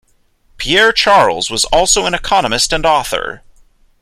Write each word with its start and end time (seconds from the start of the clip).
Pierre-Charles 0.57 1.51
was 1.51 1.63
also 1.65 2.07
an 2.07 2.15
economist 2.15 2.73
and 2.73 2.87
author. 2.87 3.43